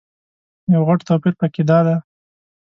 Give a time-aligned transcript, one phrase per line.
[0.73, 1.95] یو غټ توپیر په کې دادی.